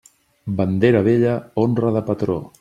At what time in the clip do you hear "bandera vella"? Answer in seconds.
0.61-1.37